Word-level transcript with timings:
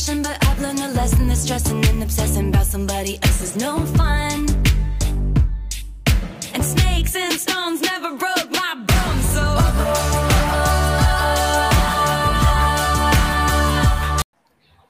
expression, 0.00 0.22
but 0.22 0.38
I've 0.46 0.60
learned 0.60 0.80
a 0.80 0.88
lesson 0.88 1.28
that 1.28 1.36
stressing 1.36 1.84
and 1.86 2.02
obsessing 2.02 2.48
about 2.48 2.66
somebody 2.66 3.18
else 3.22 3.42
is 3.42 3.56
no 3.56 3.80
fun. 3.96 4.46
And 6.54 6.64
snakes 6.64 7.14
and 7.16 7.34
stones 7.34 7.82
never 7.82 8.16
broke 8.16 8.50
my 8.50 8.74
bones, 8.88 9.26
so. 9.34 9.44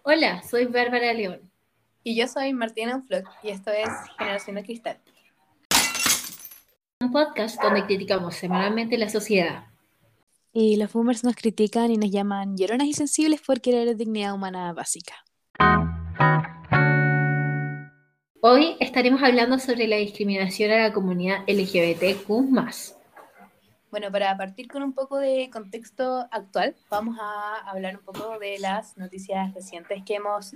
Hola, 0.02 0.42
soy 0.48 0.66
Bárbara 0.66 1.12
León. 1.12 1.40
Y 2.04 2.14
yo 2.14 2.28
soy 2.28 2.52
Martina 2.52 2.94
Unflot 2.94 3.24
y 3.42 3.50
esto 3.50 3.72
es 3.72 3.88
Generación 4.16 4.56
de 4.56 4.62
Cristal. 4.62 4.98
Un 7.00 7.10
podcast 7.10 7.60
donde 7.60 7.84
criticamos 7.84 8.36
semanalmente 8.36 8.96
la 8.96 9.08
sociedad. 9.08 9.69
Y 10.52 10.74
los 10.76 10.92
boomers 10.92 11.22
nos 11.22 11.36
critican 11.36 11.92
y 11.92 11.96
nos 11.96 12.10
llaman 12.10 12.56
lloronas 12.56 12.88
y 12.88 12.92
sensibles 12.92 13.40
por 13.40 13.60
querer 13.60 13.96
dignidad 13.96 14.34
humana 14.34 14.72
básica. 14.72 15.14
Hoy 18.42 18.76
estaremos 18.80 19.22
hablando 19.22 19.60
sobre 19.60 19.86
la 19.86 19.96
discriminación 19.96 20.72
a 20.72 20.88
la 20.88 20.92
comunidad 20.92 21.44
LGBTQ. 21.46 22.26
Bueno, 23.92 24.10
para 24.10 24.36
partir 24.36 24.66
con 24.66 24.82
un 24.82 24.92
poco 24.92 25.18
de 25.18 25.50
contexto 25.52 26.26
actual, 26.32 26.74
vamos 26.90 27.16
a 27.20 27.70
hablar 27.70 27.98
un 27.98 28.02
poco 28.02 28.36
de 28.40 28.58
las 28.58 28.96
noticias 28.96 29.54
recientes 29.54 30.02
que 30.04 30.16
hemos 30.16 30.54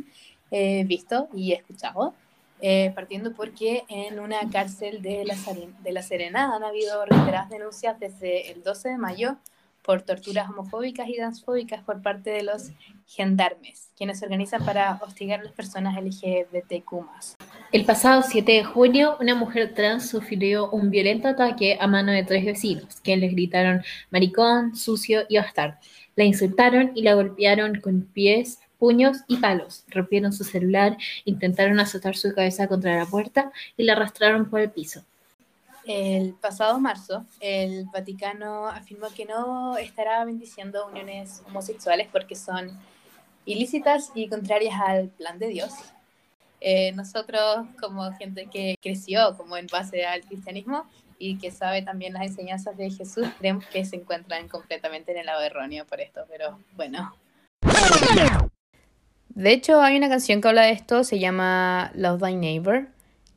eh, 0.50 0.82
visto 0.86 1.28
y 1.32 1.52
escuchado. 1.52 2.14
Eh, 2.60 2.92
partiendo 2.94 3.32
porque 3.34 3.84
en 3.88 4.18
una 4.18 4.48
cárcel 4.50 5.02
de 5.02 5.24
la, 5.24 5.36
de 5.82 5.92
la 5.92 6.02
Serena 6.02 6.54
han 6.54 6.64
habido 6.64 7.04
reiteradas 7.04 7.50
denuncias 7.50 8.00
desde 8.00 8.50
el 8.50 8.62
12 8.62 8.90
de 8.90 8.96
mayo 8.98 9.36
por 9.84 10.02
torturas 10.02 10.48
homofóbicas 10.48 11.08
y 11.08 11.16
transfóbicas 11.16 11.82
por 11.84 12.00
parte 12.00 12.30
de 12.30 12.42
los 12.42 12.70
gendarmes, 13.06 13.90
quienes 13.96 14.22
organizan 14.22 14.64
para 14.64 14.98
hostigar 15.02 15.40
a 15.40 15.44
las 15.44 15.52
personas 15.52 15.94
LGBTQ. 16.02 17.06
El 17.70 17.84
pasado 17.84 18.22
7 18.22 18.50
de 18.50 18.64
junio, 18.64 19.16
una 19.20 19.34
mujer 19.34 19.74
trans 19.74 20.08
sufrió 20.08 20.70
un 20.70 20.90
violento 20.90 21.28
ataque 21.28 21.76
a 21.78 21.86
mano 21.86 22.12
de 22.12 22.24
tres 22.24 22.44
vecinos, 22.44 23.00
quienes 23.02 23.28
le 23.28 23.34
gritaron 23.34 23.82
maricón, 24.10 24.74
sucio 24.74 25.24
y 25.28 25.36
bastardo. 25.36 25.76
La 26.16 26.24
insultaron 26.24 26.92
y 26.94 27.02
la 27.02 27.14
golpearon 27.14 27.80
con 27.80 28.02
pies, 28.02 28.60
puños 28.78 29.18
y 29.28 29.36
palos. 29.38 29.84
Rompieron 29.88 30.32
su 30.32 30.44
celular, 30.44 30.96
intentaron 31.24 31.78
azotar 31.80 32.16
su 32.16 32.32
cabeza 32.34 32.68
contra 32.68 32.96
la 32.96 33.06
puerta 33.06 33.52
y 33.76 33.84
la 33.84 33.94
arrastraron 33.94 34.48
por 34.48 34.60
el 34.60 34.70
piso. 34.70 35.04
El 35.86 36.34
pasado 36.34 36.80
marzo, 36.80 37.26
el 37.40 37.84
Vaticano 37.92 38.68
afirmó 38.68 39.08
que 39.14 39.26
no 39.26 39.76
estará 39.76 40.24
bendiciendo 40.24 40.86
uniones 40.86 41.42
homosexuales 41.46 42.08
porque 42.10 42.36
son 42.36 42.78
ilícitas 43.44 44.10
y 44.14 44.28
contrarias 44.28 44.80
al 44.80 45.08
plan 45.08 45.38
de 45.38 45.48
Dios. 45.48 45.72
Eh, 46.60 46.92
nosotros, 46.92 47.66
como 47.78 48.10
gente 48.12 48.46
que 48.46 48.76
creció 48.80 49.36
como 49.36 49.58
en 49.58 49.66
base 49.66 50.06
al 50.06 50.22
cristianismo 50.22 50.86
y 51.18 51.36
que 51.36 51.50
sabe 51.50 51.82
también 51.82 52.14
las 52.14 52.22
enseñanzas 52.22 52.76
de 52.78 52.90
Jesús, 52.90 53.26
creemos 53.38 53.66
que 53.66 53.84
se 53.84 53.96
encuentran 53.96 54.48
completamente 54.48 55.12
en 55.12 55.18
el 55.18 55.26
lado 55.26 55.42
erróneo 55.42 55.84
por 55.84 56.00
esto, 56.00 56.22
pero 56.30 56.58
bueno. 56.76 57.14
De 59.28 59.52
hecho, 59.52 59.82
hay 59.82 59.96
una 59.96 60.08
canción 60.08 60.40
que 60.40 60.48
habla 60.48 60.62
de 60.62 60.72
esto, 60.72 61.04
se 61.04 61.18
llama 61.18 61.90
Love 61.94 62.22
Thy 62.22 62.36
Neighbor, 62.36 62.86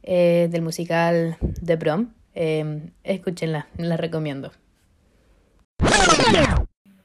eh, 0.03 0.47
del 0.49 0.61
musical 0.61 1.37
The 1.65 1.75
Prom. 1.75 2.16
Eh, 2.39 2.91
escúchenla, 3.03 3.67
la 3.77 3.97
recomiendo. 3.97 4.51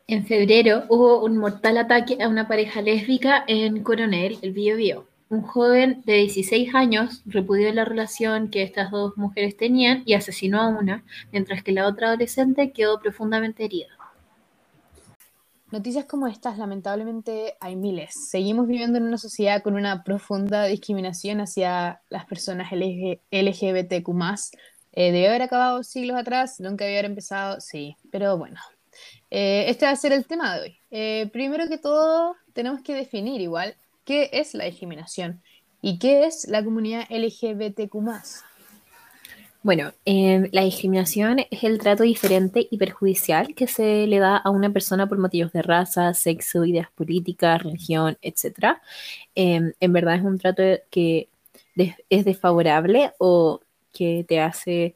En 0.07 0.27
febrero 0.27 0.85
hubo 0.91 1.25
un 1.25 1.39
mortal 1.39 1.79
ataque 1.79 2.23
a 2.23 2.29
una 2.29 2.47
pareja 2.47 2.83
lésbica 2.83 3.43
en 3.47 3.83
Coronel, 3.83 4.37
el 4.43 4.53
Bio 4.53 5.09
Un 5.31 5.41
joven 5.41 6.03
de 6.05 6.17
16 6.17 6.75
años 6.75 7.23
repudió 7.25 7.73
la 7.73 7.87
relación 7.87 8.51
que 8.51 8.63
estas 8.63 8.91
dos 8.91 9.17
mujeres 9.17 9.57
tenían 9.57 10.03
y 10.05 10.13
asesinó 10.13 10.61
a 10.61 10.69
una, 10.69 11.03
mientras 11.33 11.63
que 11.63 11.73
la 11.73 11.87
otra 11.87 12.09
adolescente 12.09 12.73
quedó 12.73 13.01
profundamente 13.01 13.65
herida. 13.65 13.89
Noticias 15.71 16.05
como 16.05 16.27
estas, 16.27 16.59
lamentablemente, 16.59 17.55
hay 17.59 17.77
miles. 17.77 18.11
Seguimos 18.29 18.67
viviendo 18.67 18.99
en 18.99 19.05
una 19.05 19.17
sociedad 19.17 19.63
con 19.63 19.77
una 19.77 20.05
profunda 20.05 20.67
discriminación 20.67 21.41
hacia 21.41 22.03
las 22.11 22.27
personas 22.27 22.71
LGBTQ 22.71 24.13
eh, 24.93 25.11
debe 25.11 25.29
haber 25.29 25.43
acabado 25.43 25.83
siglos 25.83 26.17
atrás, 26.17 26.61
nunca 26.61 26.85
había 26.85 26.99
haber 26.99 27.11
empezado, 27.11 27.61
sí, 27.61 27.97
pero 28.11 28.37
bueno. 28.37 28.61
Eh, 29.31 29.65
este 29.69 29.87
va 29.87 29.93
a 29.93 29.97
ser 29.97 30.13
el 30.13 30.27
tema 30.27 30.55
de 30.55 30.61
hoy. 30.61 30.79
Eh, 30.91 31.31
primero 31.33 31.67
que 31.67 31.79
todo, 31.79 32.37
tenemos 32.53 32.83
que 32.83 32.95
definir 32.95 33.41
igual 33.41 33.75
qué 34.05 34.29
es 34.33 34.53
la 34.53 34.65
discriminación 34.65 35.43
y 35.81 35.99
qué 35.99 36.27
es 36.27 36.47
la 36.49 36.63
comunidad 36.63 37.07
LGBTQ. 37.09 37.95
Bueno, 39.63 39.93
la 40.05 40.63
discriminación 40.65 41.39
es 41.51 41.63
el 41.63 41.79
trato 41.79 42.03
diferente 42.03 42.67
y 42.69 42.79
perjudicial 42.79 43.55
que 43.55 43.69
se 43.69 44.09
le 44.09 44.19
da 44.19 44.37
a 44.37 44.51
una 44.51 44.71
persona 44.71 45.09
por 45.09 45.19
motivos 45.19 45.53
de 45.53 45.63
raza, 45.63 46.13
sexo, 46.15 46.65
ideas 46.65 46.91
políticas, 46.91 47.63
religión, 47.63 48.19
etc. 48.23 48.81
en 49.37 49.93
verdad 49.93 50.17
es 50.17 50.23
un 50.23 50.39
trato 50.39 50.65
que 50.91 51.29
es 52.11 52.25
desfavorable 52.25 53.13
o 53.19 53.61
que 53.93 54.25
te 54.27 54.41
hace 54.41 54.95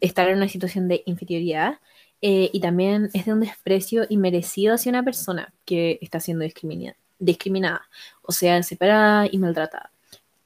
estar 0.00 0.28
en 0.28 0.38
una 0.38 0.48
situación 0.48 0.88
de 0.88 1.02
inferioridad 1.06 1.78
eh, 2.20 2.50
y 2.52 2.60
también 2.60 3.10
es 3.14 3.26
de 3.26 3.32
un 3.32 3.40
desprecio 3.40 4.06
inmerecido 4.08 4.74
hacia 4.74 4.90
una 4.90 5.02
persona 5.02 5.52
que 5.64 5.98
está 6.00 6.20
siendo 6.20 6.44
discriminada, 6.44 6.96
discriminada 7.18 7.82
o 8.22 8.32
sea, 8.32 8.62
separada 8.62 9.28
y 9.30 9.38
maltratada. 9.38 9.90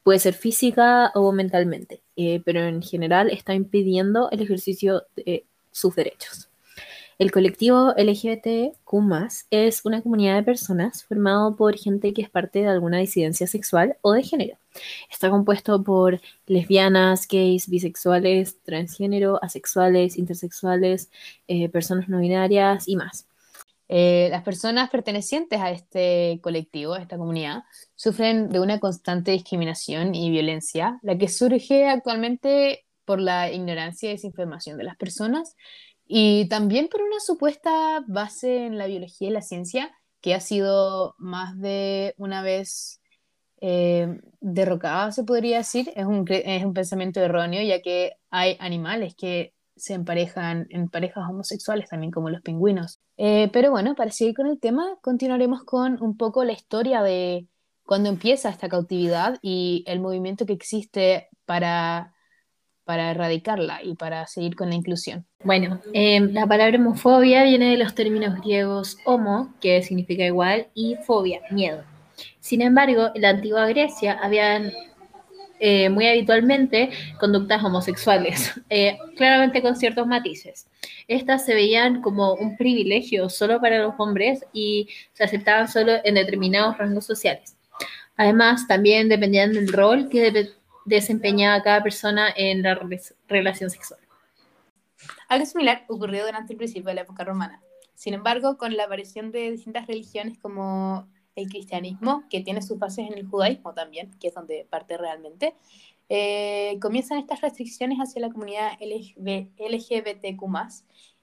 Puede 0.02 0.19
ser 0.19 0.34
física 0.34 1.10
o 1.14 1.32
mentalmente, 1.32 2.00
eh, 2.16 2.41
pero 2.44 2.60
en 2.60 2.82
general 2.82 3.30
está 3.30 3.54
impidiendo 3.54 4.30
el 4.30 4.41
ejercicio 4.41 5.03
de 5.16 5.44
sus 5.72 5.94
derechos. 5.94 6.48
El 7.19 7.32
colectivo 7.32 7.94
LGBTQ 7.97 8.93
es 9.50 9.87
una 9.87 10.03
comunidad 10.03 10.37
de 10.37 10.43
personas 10.43 11.03
formado 11.03 11.56
por 11.56 11.78
gente 11.78 12.12
que 12.12 12.21
es 12.21 12.28
parte 12.28 12.59
de 12.59 12.69
alguna 12.69 12.99
disidencia 12.99 13.47
sexual 13.47 13.97
o 14.03 14.12
de 14.12 14.22
género. 14.22 14.59
Está 15.10 15.31
compuesto 15.31 15.82
por 15.82 16.21
lesbianas, 16.47 17.27
gays, 17.27 17.69
bisexuales, 17.69 18.62
transgénero, 18.65 19.43
asexuales, 19.43 20.19
intersexuales, 20.19 21.10
eh, 21.49 21.71
personas 21.71 22.10
no 22.10 22.19
binarias 22.19 22.87
y 22.87 22.97
más. 22.97 23.27
Eh, 23.88 24.28
las 24.31 24.43
personas 24.43 24.91
pertenecientes 24.91 25.59
a 25.59 25.71
este 25.71 26.38
colectivo, 26.43 26.94
a 26.94 27.00
esta 27.00 27.16
comunidad, 27.16 27.62
sufren 27.94 28.50
de 28.50 28.60
una 28.60 28.78
constante 28.78 29.31
discriminación 29.31 30.15
y 30.15 30.28
violencia, 30.31 30.98
la 31.03 31.16
que 31.16 31.28
surge 31.28 31.88
actualmente 31.88 32.84
por 33.06 33.21
la 33.21 33.50
ignorancia 33.50 34.10
y 34.10 34.12
desinformación 34.12 34.77
de 34.77 34.84
las 34.84 34.97
personas 34.97 35.56
y 36.06 36.49
también 36.49 36.89
por 36.89 37.03
una 37.03 37.21
supuesta 37.21 38.05
base 38.06 38.67
en 38.67 38.78
la 38.78 38.87
biología 38.87 39.28
y 39.28 39.33
la 39.33 39.43
ciencia 39.43 39.93
que 40.21 40.34
ha 40.34 40.41
sido 40.41 41.15
más 41.19 41.59
de 41.59 42.15
una 42.17 42.43
vez 42.43 43.00
eh, 43.61 44.21
derrocada, 44.41 45.12
se 45.12 45.25
podría 45.25 45.59
decir. 45.59 45.93
Es 45.97 46.05
un, 46.05 46.25
es 46.28 46.65
un 46.65 46.75
pensamiento 46.75 47.21
erróneo, 47.21 47.62
ya 47.62 47.81
que 47.81 48.15
hay 48.31 48.56
animales 48.61 49.15
que 49.16 49.55
se 49.77 49.95
emparejan 49.95 50.66
en 50.71 50.89
parejas 50.89 51.28
homosexuales, 51.28 51.89
también 51.89 52.11
como 52.11 52.31
los 52.31 52.43
pingüinos. 52.43 53.00
Eh, 53.16 53.50
pero 53.53 53.71
bueno, 53.71 53.95
para 53.95 54.11
seguir 54.11 54.34
con 54.34 54.47
el 54.47 54.59
tema, 54.59 54.97
continuaremos 55.03 55.65
con 55.65 56.03
un 56.03 56.16
poco 56.16 56.45
la 56.45 56.53
historia 56.53 57.03
de 57.03 57.47
cuando 57.84 58.09
empieza 58.09 58.49
esta 58.49 58.69
cautividad 58.69 59.39
y 59.43 59.84
el 59.87 60.00
movimiento 60.00 60.47
que 60.47 60.55
existe 60.55 61.28
para 61.45 62.15
para 62.86 63.10
erradicarla 63.10 63.82
y 63.82 63.97
para 63.97 64.26
seguir 64.26 64.54
con 64.54 64.70
la 64.70 64.76
inclusión? 64.76 65.26
Bueno, 65.44 65.80
em, 65.92 66.32
la 66.32 66.47
palabra 66.47 66.78
homofobia 66.78 67.42
viene 67.42 67.72
de 67.72 67.76
los 67.76 67.94
términos 67.94 68.41
griegos 68.41 68.97
homo, 69.04 69.52
que 69.60 69.82
significa 69.82 70.24
igual, 70.24 70.69
y 70.72 70.97
fobia, 71.04 71.41
miedo. 71.50 71.84
Sin 72.41 72.62
embargo, 72.62 73.10
en 73.15 73.22
la 73.22 73.30
antigua 73.30 73.66
Grecia 73.66 74.18
habían 74.22 74.72
eh, 75.59 75.88
muy 75.88 76.06
habitualmente 76.06 76.91
conductas 77.18 77.62
homosexuales, 77.65 78.53
eh, 78.71 78.98
claramente 79.16 79.62
con 79.62 79.74
ciertos 79.74 80.06
matices. 80.06 80.68
Estas 81.09 81.44
se 81.44 81.54
veían 81.54 82.03
como 82.03 82.34
un 82.34 82.56
privilegio 82.56 83.28
solo 83.28 83.60
para 83.60 83.80
los 83.80 83.94
hombres 83.98 84.44
y 84.53 84.89
se 85.12 85.24
aceptaban 85.24 85.66
solo 85.66 85.94
en 86.04 86.15
determinados 86.15 86.78
rangos 86.78 87.04
sociales. 87.04 87.56
Además, 88.16 88.66
también 88.66 89.09
dependían 89.09 89.53
del 89.53 89.72
rol 89.72 90.09
que 90.09 90.54
desempeñaba 90.86 91.62
cada 91.62 91.83
persona 91.83 92.28
en 92.34 92.62
la 92.62 92.78
relación 93.28 93.71
sexual. 93.71 94.00
Algo 95.28 95.44
similar 95.44 95.84
ocurrió 95.88 96.24
durante 96.24 96.53
el 96.53 96.56
principio 96.56 96.88
de 96.88 96.94
la 96.94 97.00
época 97.03 97.24
romana. 97.24 97.62
Sin 97.94 98.15
embargo, 98.15 98.56
con 98.56 98.77
la 98.77 98.84
aparición 98.84 99.33
de 99.33 99.50
distintas 99.50 99.86
religiones 99.86 100.38
como 100.38 101.09
el 101.34 101.48
cristianismo, 101.48 102.24
que 102.30 102.41
tiene 102.41 102.62
sus 102.62 102.78
bases 102.78 103.06
en 103.10 103.18
el 103.18 103.27
judaísmo 103.27 103.74
también, 103.74 104.10
que 104.18 104.28
es 104.28 104.34
donde 104.34 104.66
parte 104.71 104.97
realmente, 104.97 105.54
eh, 106.09 106.78
comienzan 106.80 107.18
estas 107.18 107.41
restricciones 107.41 107.98
hacia 107.98 108.22
la 108.22 108.30
comunidad 108.30 108.72
LGBTQ 108.80 110.44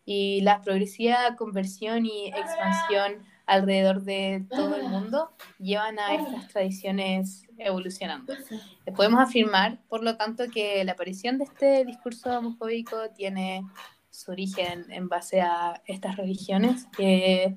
y 0.05 0.41
la 0.41 0.61
progresiva 0.61 1.35
conversión 1.37 2.05
y 2.05 2.27
expansión 2.27 3.23
alrededor 3.45 4.03
de 4.03 4.45
todo 4.49 4.75
el 4.75 4.87
mundo 4.87 5.31
llevan 5.59 5.99
a 5.99 6.15
estas 6.15 6.47
tradiciones 6.47 7.47
evolucionando. 7.57 8.33
Podemos 8.95 9.19
afirmar, 9.19 9.79
por 9.89 10.03
lo 10.03 10.15
tanto, 10.17 10.45
que 10.51 10.83
la 10.83 10.93
aparición 10.93 11.37
de 11.37 11.45
este 11.45 11.85
discurso 11.85 12.37
homofóbico 12.37 13.09
tiene 13.15 13.65
su 14.09 14.31
origen 14.31 14.85
en 14.89 15.09
base 15.09 15.41
a 15.41 15.81
estas 15.85 16.15
religiones 16.17 16.87
que, 16.95 17.55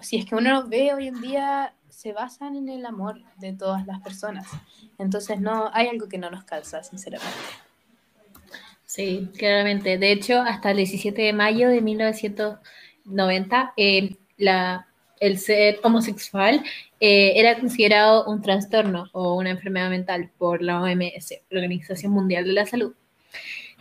si 0.00 0.16
es 0.18 0.26
que 0.26 0.34
uno 0.34 0.52
los 0.52 0.68
ve 0.68 0.94
hoy 0.94 1.08
en 1.08 1.20
día, 1.20 1.74
se 1.88 2.12
basan 2.12 2.56
en 2.56 2.68
el 2.68 2.86
amor 2.86 3.20
de 3.36 3.52
todas 3.52 3.86
las 3.86 4.00
personas. 4.00 4.46
Entonces, 4.98 5.40
no 5.40 5.70
hay 5.72 5.88
algo 5.88 6.08
que 6.08 6.18
no 6.18 6.30
nos 6.30 6.44
calza, 6.44 6.82
sinceramente. 6.82 7.36
Sí, 8.84 9.30
claramente. 9.36 9.98
De 9.98 10.12
hecho, 10.12 10.40
hasta 10.40 10.70
el 10.70 10.78
17 10.78 11.20
de 11.20 11.32
mayo 11.32 11.68
de 11.68 11.82
1990, 11.82 13.74
eh, 13.76 14.16
la, 14.38 14.87
el 15.20 15.38
ser 15.38 15.80
homosexual 15.82 16.62
eh, 17.00 17.34
era 17.36 17.58
considerado 17.58 18.24
un 18.26 18.42
trastorno 18.42 19.08
o 19.12 19.34
una 19.34 19.50
enfermedad 19.50 19.90
mental 19.90 20.30
por 20.36 20.62
la 20.62 20.82
OMS, 20.82 21.34
Organización 21.50 22.12
Mundial 22.12 22.44
de 22.44 22.52
la 22.52 22.66
Salud. 22.66 22.94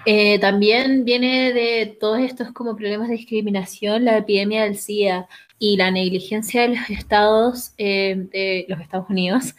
Eh, 0.06 0.38
también 0.39 1.04
viene 1.04 1.51
de 1.51 1.98
todos 2.00 2.19
estos 2.19 2.51
como 2.51 2.75
problemas 2.75 3.10
de 3.10 3.16
discriminación, 3.16 4.06
la 4.06 4.18
epidemia 4.18 4.63
del 4.63 4.78
SIDA 4.78 5.28
y 5.57 5.75
la 5.78 5.89
negligencia 5.89 6.62
de 6.62 6.75
los 6.75 6.89
estados 6.89 7.74
eh, 7.80 8.16
de 8.31 8.66
los 8.69 8.80
Estados 8.80 9.10
Unidos 9.10 9.56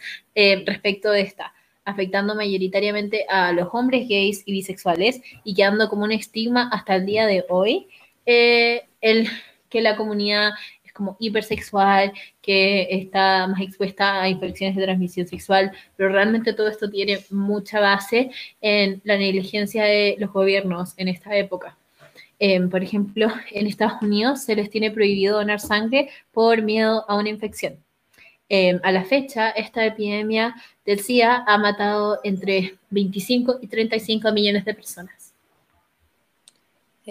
respecto 0.65 1.11
de 1.11 1.19
esta, 1.19 1.53
afectando 1.83 2.33
mayoritariamente 2.33 3.25
a 3.27 3.51
los 3.51 3.67
hombres 3.73 4.07
gays 4.07 4.43
y 4.45 4.53
bisexuales 4.53 5.19
y 5.43 5.53
quedando 5.53 5.89
como 5.89 6.05
un 6.05 6.13
estigma 6.13 6.69
hasta 6.71 6.95
el 6.95 7.05
día 7.05 7.25
de 7.25 7.43
hoy 7.49 7.89
el 8.25 9.27
que 9.69 9.81
la 9.81 9.95
comunidad 9.95 10.51
como 10.99 11.17
hipersexual, 11.19 12.13
que 12.41 12.87
está 12.91 13.47
más 13.47 13.61
expuesta 13.61 14.21
a 14.21 14.29
infecciones 14.29 14.75
de 14.75 14.83
transmisión 14.83 15.27
sexual, 15.27 15.71
pero 15.95 16.09
realmente 16.09 16.53
todo 16.53 16.67
esto 16.67 16.89
tiene 16.89 17.19
mucha 17.31 17.79
base 17.79 18.31
en 18.61 19.01
la 19.05 19.17
negligencia 19.17 19.85
de 19.85 20.17
los 20.19 20.31
gobiernos 20.31 20.93
en 20.97 21.07
esta 21.07 21.35
época. 21.35 21.77
Eh, 22.37 22.59
por 22.67 22.83
ejemplo, 22.83 23.27
en 23.51 23.67
Estados 23.67 24.01
Unidos 24.01 24.43
se 24.43 24.55
les 24.55 24.69
tiene 24.69 24.91
prohibido 24.91 25.37
donar 25.37 25.59
sangre 25.59 26.09
por 26.31 26.61
miedo 26.61 27.05
a 27.09 27.15
una 27.15 27.29
infección. 27.29 27.77
Eh, 28.49 28.79
a 28.83 28.91
la 28.91 29.03
fecha, 29.05 29.51
esta 29.51 29.85
epidemia 29.85 30.55
del 30.85 30.99
SIDA 30.99 31.43
ha 31.47 31.57
matado 31.57 32.19
entre 32.23 32.77
25 32.89 33.59
y 33.61 33.67
35 33.67 34.31
millones 34.31 34.65
de 34.65 34.73
personas. 34.73 35.18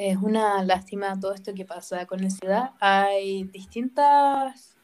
Es 0.01 0.17
una 0.19 0.63
lástima 0.63 1.19
todo 1.19 1.35
esto 1.35 1.53
que 1.55 1.65
pasa 1.65 2.07
con 2.07 2.23
el 2.23 2.31
SIDA. 2.31 2.77
Hay 2.79 3.43
distintas, 3.43 4.77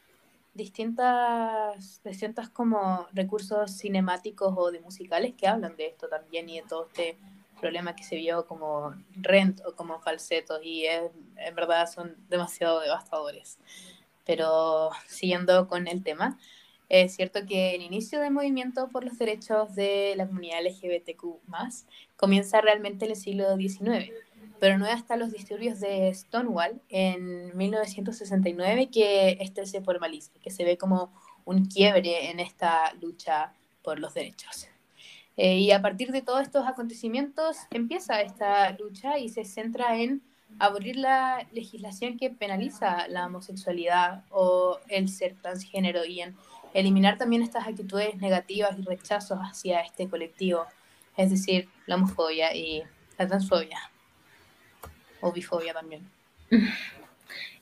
distintas, 0.53 2.01
distintas 2.03 2.49
como 2.49 3.07
recursos 3.13 3.77
cinemáticos 3.77 4.53
o 4.57 4.71
de 4.71 4.81
musicales 4.81 5.33
que 5.37 5.47
hablan 5.47 5.77
de 5.77 5.85
esto 5.85 6.09
también 6.09 6.49
y 6.49 6.59
de 6.59 6.67
todo 6.67 6.87
este 6.87 7.17
problema 7.61 7.95
que 7.95 8.03
se 8.03 8.17
vio 8.17 8.45
como 8.45 8.93
Rent 9.13 9.61
o 9.65 9.73
como 9.73 10.01
falsetos 10.01 10.59
y 10.61 10.85
es, 10.85 11.03
en 11.37 11.55
verdad 11.55 11.89
son 11.89 12.17
demasiado 12.27 12.81
devastadores. 12.81 13.57
Pero 14.25 14.89
siguiendo 15.07 15.69
con 15.69 15.87
el 15.87 16.03
tema, 16.03 16.37
es 16.89 17.15
cierto 17.15 17.45
que 17.47 17.73
el 17.73 17.83
inicio 17.83 18.19
del 18.19 18.33
movimiento 18.33 18.89
por 18.89 19.05
los 19.05 19.17
derechos 19.17 19.75
de 19.75 20.13
la 20.17 20.27
comunidad 20.27 20.59
LGBTQ 20.65 21.39
comienza 22.17 22.59
realmente 22.59 23.05
en 23.05 23.11
el 23.11 23.17
siglo 23.17 23.55
XIX, 23.55 24.11
pero 24.59 24.77
no 24.77 24.85
es 24.85 24.93
hasta 24.93 25.17
los 25.17 25.31
disturbios 25.31 25.79
de 25.79 26.13
Stonewall 26.13 26.81
en 26.89 27.55
1969 27.57 28.89
que 28.91 29.37
este 29.39 29.65
se 29.65 29.81
formaliza, 29.81 30.31
que 30.41 30.51
se 30.51 30.63
ve 30.63 30.77
como 30.77 31.11
un 31.45 31.65
quiebre 31.65 32.31
en 32.31 32.39
esta 32.39 32.93
lucha 33.01 33.53
por 33.83 33.99
los 33.99 34.13
derechos. 34.13 34.67
Eh, 35.37 35.59
y 35.59 35.71
a 35.71 35.81
partir 35.81 36.11
de 36.11 36.21
todos 36.21 36.41
estos 36.41 36.65
acontecimientos 36.65 37.57
empieza 37.71 38.21
esta 38.21 38.71
lucha 38.71 39.17
y 39.17 39.29
se 39.29 39.43
centra 39.43 39.97
en 39.97 40.21
abolir 40.59 40.95
la 40.95 41.45
legislación 41.51 42.17
que 42.17 42.29
penaliza 42.29 43.07
la 43.09 43.25
homosexualidad 43.25 44.23
o 44.29 44.79
el 44.87 45.09
ser 45.09 45.35
transgénero 45.41 46.05
y 46.05 46.21
en 46.21 46.37
eliminar 46.73 47.17
también 47.17 47.41
estas 47.41 47.67
actitudes 47.67 48.15
negativas 48.17 48.77
y 48.79 48.83
rechazos 48.83 49.39
hacia 49.39 49.81
este 49.81 50.07
colectivo, 50.07 50.65
es 51.17 51.29
decir, 51.29 51.67
la 51.85 51.95
homofobia 51.95 52.55
y 52.55 52.83
la 53.17 53.27
transfobia 53.27 53.91
o 55.25 55.31
bifobia 55.31 55.73
también. 55.73 56.01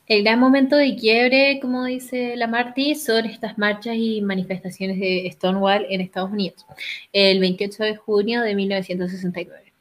El 0.06 0.22
gran 0.22 0.38
momento 0.38 0.76
de 0.76 0.96
quiebre, 0.96 1.58
como 1.62 1.86
dice 1.86 2.36
la 2.36 2.46
Marty, 2.46 2.94
son 2.94 3.24
estas 3.24 3.56
marchas 3.56 3.96
y 3.96 4.20
manifestaciones 4.20 5.00
de 5.00 5.30
Stonewall 5.32 5.86
en 5.88 6.02
Estados 6.02 6.30
Unidos, 6.30 6.66
el 7.10 7.40
28 7.40 7.84
de 7.84 7.96
junio 7.96 8.42
de 8.42 8.54
1969. 8.54 9.72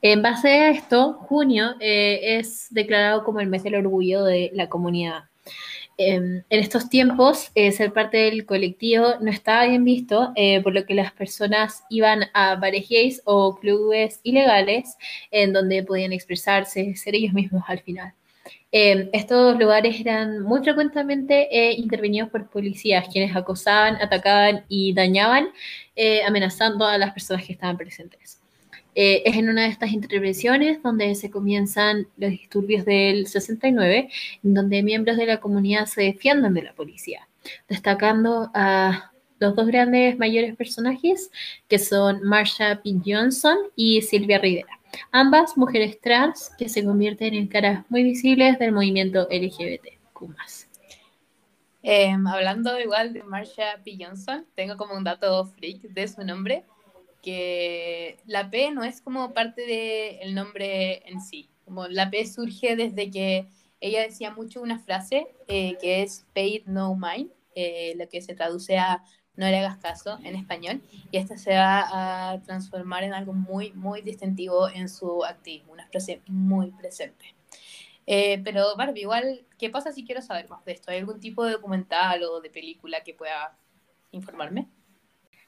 En 0.00 0.22
base 0.22 0.48
a 0.50 0.70
esto, 0.70 1.14
junio 1.14 1.74
eh, 1.80 2.38
es 2.38 2.68
declarado 2.70 3.24
como 3.24 3.40
el 3.40 3.48
mes 3.48 3.64
del 3.64 3.74
orgullo 3.74 4.22
de 4.22 4.52
la 4.54 4.68
comunidad. 4.68 5.24
Eh, 6.02 6.14
en 6.14 6.44
estos 6.48 6.88
tiempos, 6.88 7.50
eh, 7.54 7.72
ser 7.72 7.92
parte 7.92 8.18
del 8.18 8.46
colectivo 8.46 9.14
no 9.20 9.30
estaba 9.30 9.66
bien 9.66 9.84
visto, 9.84 10.32
eh, 10.36 10.60
por 10.62 10.74
lo 10.74 10.84
que 10.84 10.94
las 10.94 11.12
personas 11.12 11.84
iban 11.90 12.24
a 12.34 12.56
bares 12.56 12.88
gays 12.88 13.22
o 13.24 13.56
clubes 13.56 14.20
ilegales 14.22 14.96
en 15.30 15.52
donde 15.52 15.82
podían 15.82 16.12
expresarse, 16.12 16.94
ser 16.96 17.14
ellos 17.14 17.32
mismos 17.32 17.62
al 17.68 17.80
final. 17.80 18.14
Eh, 18.74 19.10
estos 19.12 19.58
lugares 19.58 20.00
eran 20.00 20.40
muy 20.40 20.62
frecuentemente 20.62 21.48
eh, 21.54 21.74
intervenidos 21.74 22.30
por 22.30 22.48
policías, 22.48 23.06
quienes 23.08 23.36
acosaban, 23.36 23.96
atacaban 23.96 24.64
y 24.68 24.94
dañaban, 24.94 25.48
eh, 25.94 26.22
amenazando 26.24 26.86
a 26.86 26.96
las 26.96 27.12
personas 27.12 27.44
que 27.44 27.52
estaban 27.52 27.76
presentes. 27.76 28.41
Eh, 28.94 29.22
es 29.24 29.36
en 29.36 29.48
una 29.48 29.62
de 29.62 29.68
estas 29.68 29.92
intervenciones 29.92 30.82
donde 30.82 31.14
se 31.14 31.30
comienzan 31.30 32.08
los 32.16 32.30
disturbios 32.30 32.84
del 32.84 33.26
69, 33.26 34.10
en 34.44 34.54
donde 34.54 34.82
miembros 34.82 35.16
de 35.16 35.26
la 35.26 35.40
comunidad 35.40 35.86
se 35.86 36.02
defienden 36.02 36.54
de 36.54 36.62
la 36.62 36.74
policía, 36.74 37.28
destacando 37.68 38.50
a 38.54 39.12
los 39.38 39.56
dos 39.56 39.66
grandes 39.66 40.18
mayores 40.18 40.54
personajes, 40.56 41.30
que 41.68 41.78
son 41.78 42.22
Marsha 42.22 42.80
P. 42.82 42.96
Johnson 43.04 43.56
y 43.74 44.02
Silvia 44.02 44.38
Rivera 44.38 44.78
ambas 45.10 45.56
mujeres 45.56 46.00
trans 46.00 46.50
que 46.58 46.68
se 46.68 46.84
convierten 46.84 47.34
en 47.34 47.48
caras 47.48 47.84
muy 47.88 48.02
visibles 48.02 48.58
del 48.58 48.72
movimiento 48.72 49.26
LGBTQ+. 49.30 50.36
Eh, 51.84 52.14
hablando 52.26 52.78
igual 52.78 53.12
de 53.12 53.22
Marsha 53.24 53.80
P. 53.84 53.96
Johnson, 53.98 54.46
tengo 54.54 54.76
como 54.76 54.94
un 54.94 55.04
dato 55.04 55.44
freak 55.46 55.82
de 55.82 56.06
su 56.08 56.22
nombre, 56.24 56.64
que 57.22 58.18
la 58.26 58.50
P 58.50 58.70
no 58.72 58.82
es 58.84 59.00
como 59.00 59.32
parte 59.32 59.62
del 59.62 60.34
nombre 60.34 61.08
en 61.08 61.20
sí, 61.20 61.48
como 61.64 61.86
la 61.88 62.10
P 62.10 62.26
surge 62.26 62.76
desde 62.76 63.10
que 63.10 63.46
ella 63.80 64.02
decía 64.02 64.32
mucho 64.32 64.60
una 64.60 64.78
frase 64.78 65.28
eh, 65.48 65.76
que 65.80 66.02
es 66.02 66.26
pay 66.34 66.56
it 66.56 66.66
no 66.66 66.94
mind, 66.94 67.30
eh, 67.54 67.94
lo 67.96 68.08
que 68.08 68.20
se 68.20 68.34
traduce 68.34 68.78
a 68.78 69.04
no 69.34 69.46
le 69.46 69.58
hagas 69.58 69.78
caso 69.78 70.18
en 70.24 70.36
español, 70.36 70.82
y 71.10 71.16
esta 71.16 71.38
se 71.38 71.54
va 71.54 72.32
a 72.32 72.42
transformar 72.42 73.02
en 73.02 73.14
algo 73.14 73.32
muy, 73.32 73.72
muy 73.72 74.02
distintivo 74.02 74.68
en 74.68 74.90
su 74.90 75.24
activismo, 75.24 75.72
una 75.72 75.86
frase 75.86 76.20
muy 76.26 76.70
presente. 76.72 77.34
Eh, 78.06 78.42
pero 78.44 78.76
Barbie, 78.76 79.02
igual, 79.02 79.46
¿qué 79.58 79.70
pasa 79.70 79.92
si 79.92 80.04
quiero 80.04 80.20
saber 80.20 80.48
más 80.50 80.64
de 80.64 80.72
esto? 80.72 80.90
¿Hay 80.90 80.98
algún 80.98 81.18
tipo 81.18 81.44
de 81.44 81.52
documental 81.52 82.22
o 82.24 82.40
de 82.40 82.50
película 82.50 83.02
que 83.02 83.14
pueda 83.14 83.56
informarme? 84.10 84.66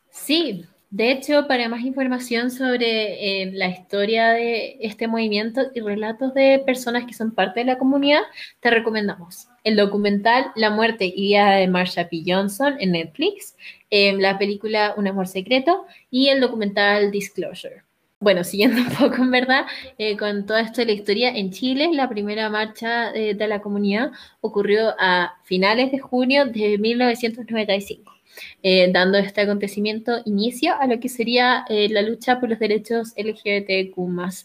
Sí, 0.09 0.65
de 0.95 1.11
hecho, 1.11 1.49
para 1.49 1.69
más 1.69 1.81
información 1.81 2.53
sobre 2.53 3.43
eh, 3.43 3.51
la 3.53 3.67
historia 3.67 4.31
de 4.31 4.77
este 4.81 5.09
movimiento 5.09 5.63
y 5.75 5.81
relatos 5.81 6.33
de 6.35 6.63
personas 6.65 7.05
que 7.05 7.15
son 7.15 7.33
parte 7.33 7.59
de 7.59 7.67
la 7.67 7.79
comunidad, 7.79 8.21
te 8.61 8.71
recomendamos 8.71 9.49
el 9.65 9.75
documental 9.75 10.53
La 10.55 10.71
muerte 10.71 11.07
y 11.07 11.23
vida 11.23 11.57
de 11.57 11.67
Marsha 11.67 12.09
P. 12.09 12.23
Johnson 12.25 12.77
en 12.79 12.93
Netflix, 12.93 13.57
eh, 13.91 14.13
la 14.13 14.39
película 14.39 14.95
Un 14.97 15.09
amor 15.09 15.27
secreto 15.27 15.85
y 16.13 16.29
el 16.29 16.41
documental 16.41 17.11
Disclosure. 17.11 17.83
Bueno, 18.21 18.45
siguiendo 18.45 18.81
un 18.89 18.91
poco 18.91 19.17
en 19.17 19.33
verdad, 19.33 19.67
eh, 19.99 20.17
con 20.17 20.47
toda 20.47 20.61
esta 20.61 20.85
la 20.85 20.93
historia, 20.93 21.31
en 21.31 21.51
Chile 21.51 21.91
la 21.93 22.09
primera 22.09 22.49
marcha 22.51 23.11
de 23.11 23.35
la 23.49 23.61
comunidad 23.61 24.13
ocurrió 24.41 24.95
a 25.01 25.35
finales 25.43 25.91
de 25.91 25.99
junio 25.99 26.45
de 26.47 26.79
1995. 26.79 28.14
Eh, 28.63 28.91
dando 28.93 29.19
este 29.19 29.43
acontecimiento 29.43 30.21
inicio 30.25 30.75
a 30.79 30.87
lo 30.87 30.99
que 31.01 31.09
sería 31.09 31.65
eh, 31.69 31.89
la 31.89 32.03
lucha 32.03 32.41
por 32.41 32.49
los 32.49 32.59
derechos 32.59 33.13
LGBTQ 33.17 33.97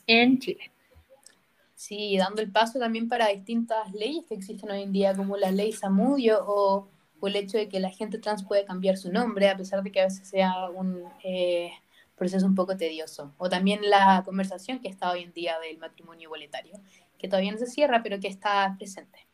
en 0.08 0.40
Chile. 0.40 0.72
Sí, 1.80 2.18
dando 2.18 2.42
el 2.42 2.52
paso 2.52 2.78
también 2.78 3.08
para 3.08 3.30
distintas 3.30 3.94
leyes 3.94 4.26
que 4.28 4.36
existen 4.36 4.70
hoy 4.70 4.82
en 4.82 4.92
día, 4.92 5.16
como 5.16 5.38
la 5.38 5.50
ley 5.52 5.72
Samudio 5.72 6.44
o, 6.46 6.90
el 7.22 7.36
hecho 7.38 7.58
de 7.58 7.70
que 7.70 7.80
la 7.80 7.90
gente 7.90 8.18
trans 8.18 8.44
puede 8.44 8.66
cambiar 8.66 8.98
su 8.98 9.12
nombre, 9.12 9.50
a 9.50 9.56
pesar 9.56 9.82
de 9.82 9.92
que 9.92 10.02
a 10.02 10.06
veces 10.06 10.28
sea 10.28 10.70
un 10.70 11.04
eh, 11.24 11.72
proceso 12.18 12.46
un 12.46 12.56
poco 12.56 12.76
tedioso. 12.76 13.34
O 13.38 13.50
también 13.50 13.80
la 13.90 14.24
conversación 14.26 14.80
que 14.80 14.90
está 14.90 15.10
hoy 15.12 15.24
en 15.24 15.32
día 15.32 15.58
del 15.60 15.78
matrimonio 15.78 16.24
igualitario, 16.24 16.80
que 17.18 17.30
todavía 17.30 17.54
no 17.54 17.58
se 17.58 17.68
cierra, 17.68 18.04
pero 18.04 18.20
que 18.20 18.28
está 18.28 18.76
presente. 18.78 19.29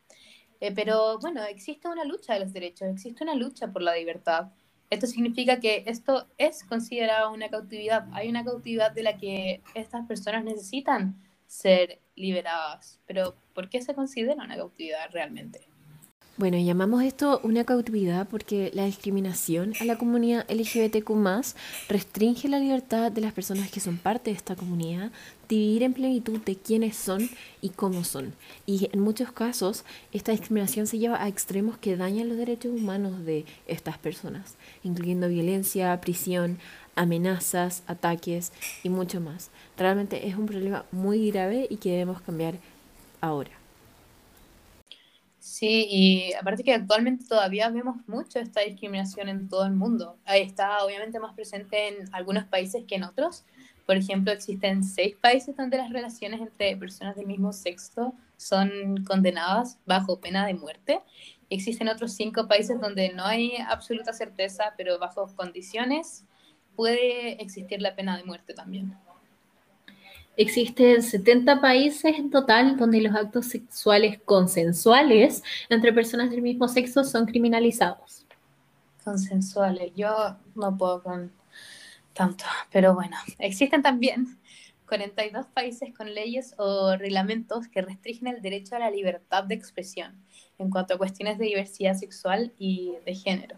Eh, 0.60 0.72
pero 0.74 1.18
bueno, 1.18 1.42
existe 1.44 1.88
una 1.88 2.04
lucha 2.04 2.34
de 2.34 2.40
los 2.40 2.52
derechos, 2.52 2.88
existe 2.88 3.24
una 3.24 3.34
lucha 3.34 3.72
por 3.72 3.82
la 3.82 3.94
libertad. 3.94 4.52
Esto 4.90 5.06
significa 5.06 5.60
que 5.60 5.84
esto 5.86 6.28
es 6.38 6.64
considerado 6.64 7.32
una 7.32 7.48
cautividad. 7.48 8.06
Hay 8.12 8.28
una 8.28 8.44
cautividad 8.44 8.92
de 8.92 9.02
la 9.02 9.16
que 9.18 9.62
estas 9.74 10.06
personas 10.06 10.44
necesitan 10.44 11.20
ser 11.46 12.00
liberadas. 12.14 13.00
Pero 13.06 13.36
¿por 13.54 13.68
qué 13.68 13.82
se 13.82 13.94
considera 13.94 14.44
una 14.44 14.56
cautividad 14.56 15.10
realmente? 15.10 15.68
Bueno, 16.38 16.58
llamamos 16.58 17.02
esto 17.02 17.40
una 17.44 17.64
cautividad 17.64 18.28
porque 18.28 18.70
la 18.74 18.84
discriminación 18.84 19.72
a 19.80 19.86
la 19.86 19.96
comunidad 19.96 20.44
LGBTQ 20.50 21.10
restringe 21.88 22.50
la 22.50 22.58
libertad 22.58 23.10
de 23.10 23.22
las 23.22 23.32
personas 23.32 23.70
que 23.70 23.80
son 23.80 23.96
parte 23.96 24.28
de 24.28 24.36
esta 24.36 24.54
comunidad 24.54 25.10
de 25.48 25.56
vivir 25.56 25.82
en 25.82 25.94
plenitud 25.94 26.38
de 26.40 26.56
quiénes 26.56 26.94
son 26.94 27.30
y 27.62 27.70
cómo 27.70 28.04
son. 28.04 28.34
Y 28.66 28.90
en 28.92 29.00
muchos 29.00 29.32
casos 29.32 29.86
esta 30.12 30.32
discriminación 30.32 30.86
se 30.86 30.98
lleva 30.98 31.22
a 31.22 31.28
extremos 31.28 31.78
que 31.78 31.96
dañan 31.96 32.28
los 32.28 32.36
derechos 32.36 32.70
humanos 32.70 33.24
de 33.24 33.46
estas 33.66 33.96
personas, 33.96 34.56
incluyendo 34.84 35.28
violencia, 35.28 35.98
prisión, 36.02 36.58
amenazas, 36.96 37.82
ataques 37.86 38.52
y 38.82 38.90
mucho 38.90 39.22
más. 39.22 39.48
Realmente 39.78 40.28
es 40.28 40.36
un 40.36 40.44
problema 40.44 40.84
muy 40.92 41.30
grave 41.30 41.66
y 41.70 41.78
que 41.78 41.92
debemos 41.92 42.20
cambiar 42.20 42.56
ahora. 43.22 43.55
Sí, 45.58 45.86
y 45.88 46.34
aparte 46.34 46.62
que 46.62 46.74
actualmente 46.74 47.24
todavía 47.26 47.70
vemos 47.70 47.96
mucho 48.06 48.38
esta 48.38 48.60
discriminación 48.60 49.30
en 49.30 49.48
todo 49.48 49.64
el 49.64 49.72
mundo. 49.72 50.18
Está 50.26 50.84
obviamente 50.84 51.18
más 51.18 51.32
presente 51.34 51.88
en 51.88 52.14
algunos 52.14 52.44
países 52.44 52.84
que 52.86 52.96
en 52.96 53.04
otros. 53.04 53.46
Por 53.86 53.96
ejemplo, 53.96 54.32
existen 54.32 54.84
seis 54.84 55.16
países 55.16 55.56
donde 55.56 55.78
las 55.78 55.88
relaciones 55.88 56.42
entre 56.42 56.76
personas 56.76 57.16
del 57.16 57.26
mismo 57.26 57.54
sexo 57.54 58.12
son 58.36 58.70
condenadas 59.06 59.78
bajo 59.86 60.20
pena 60.20 60.46
de 60.46 60.52
muerte. 60.52 61.00
Existen 61.48 61.88
otros 61.88 62.12
cinco 62.12 62.46
países 62.48 62.78
donde 62.78 63.14
no 63.14 63.24
hay 63.24 63.52
absoluta 63.66 64.12
certeza, 64.12 64.74
pero 64.76 64.98
bajo 64.98 65.26
condiciones 65.36 66.26
puede 66.74 67.42
existir 67.42 67.80
la 67.80 67.96
pena 67.96 68.18
de 68.18 68.24
muerte 68.24 68.52
también. 68.52 68.94
Existen 70.36 71.02
70 71.02 71.62
países 71.62 72.18
en 72.18 72.30
total 72.30 72.76
donde 72.76 73.00
los 73.00 73.14
actos 73.14 73.46
sexuales 73.46 74.20
consensuales 74.22 75.42
entre 75.70 75.94
personas 75.94 76.30
del 76.30 76.42
mismo 76.42 76.68
sexo 76.68 77.04
son 77.04 77.24
criminalizados. 77.24 78.26
Consensuales, 79.02 79.92
yo 79.96 80.36
no 80.54 80.76
puedo 80.76 81.02
con 81.02 81.32
tanto, 82.12 82.44
pero 82.70 82.94
bueno, 82.94 83.16
existen 83.38 83.82
también 83.82 84.38
42 84.86 85.46
países 85.46 85.94
con 85.96 86.14
leyes 86.14 86.54
o 86.58 86.96
reglamentos 86.96 87.68
que 87.68 87.82
restringen 87.82 88.34
el 88.34 88.42
derecho 88.42 88.76
a 88.76 88.80
la 88.80 88.90
libertad 88.90 89.44
de 89.44 89.54
expresión 89.54 90.14
en 90.58 90.70
cuanto 90.70 90.94
a 90.94 90.98
cuestiones 90.98 91.38
de 91.38 91.46
diversidad 91.46 91.94
sexual 91.94 92.52
y 92.58 92.92
de 93.04 93.14
género. 93.14 93.56